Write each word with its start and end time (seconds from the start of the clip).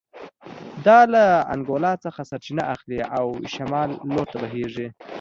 دا 0.85 0.99
له 1.13 1.23
انګولا 1.53 1.93
څخه 2.05 2.21
سرچینه 2.29 2.63
اخلي 2.73 2.99
او 3.17 3.25
شمال 3.53 3.89
لور 4.11 4.27
ته 4.31 4.37
بهېږي 4.41 4.87